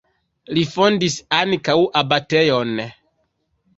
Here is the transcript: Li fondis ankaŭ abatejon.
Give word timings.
Li 0.57 0.61
fondis 0.69 1.17
ankaŭ 1.41 1.77
abatejon. 2.03 2.73